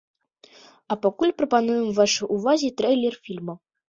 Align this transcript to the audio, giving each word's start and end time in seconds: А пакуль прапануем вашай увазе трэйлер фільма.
А 0.95 0.95
пакуль 1.03 1.33
прапануем 1.41 1.91
вашай 1.99 2.29
увазе 2.37 2.71
трэйлер 2.81 3.19
фільма. 3.29 3.55